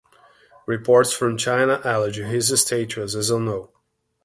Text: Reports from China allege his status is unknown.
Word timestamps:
Reports 0.65 1.11
from 1.13 1.37
China 1.37 1.79
allege 1.83 2.15
his 2.15 2.47
status 2.59 3.13
is 3.13 3.29
unknown. 3.29 3.67